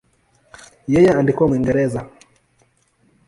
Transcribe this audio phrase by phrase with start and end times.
[0.93, 2.09] Yeye alikuwa Mwingereza.